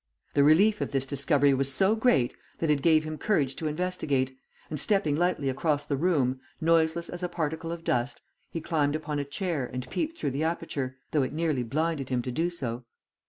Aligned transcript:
The 0.33 0.43
relief 0.43 0.81
of 0.81 0.91
this 0.91 1.05
discovery 1.05 1.53
was 1.53 1.71
so 1.71 1.95
great 1.95 2.33
that 2.57 2.71
it 2.71 2.81
gave 2.81 3.03
him 3.03 3.19
courage 3.19 3.55
to 3.57 3.67
investigate, 3.67 4.35
and 4.67 4.79
stepping 4.79 5.15
lightly 5.15 5.47
across 5.47 5.85
the 5.85 5.95
room, 5.95 6.39
noiseless 6.59 7.07
as 7.07 7.21
a 7.21 7.29
particle 7.29 7.71
of 7.71 7.83
dust, 7.83 8.19
he 8.49 8.61
climbed 8.61 8.95
upon 8.95 9.19
a 9.19 9.23
chair 9.23 9.69
and 9.71 9.87
peeped 9.91 10.17
through 10.17 10.31
the 10.31 10.43
aperture, 10.43 10.97
though 11.11 11.21
it 11.21 11.33
nearly 11.33 11.61
blinded 11.61 12.09
him 12.09 12.23
to 12.23 12.31
do 12.31 12.49
so. 12.49 12.83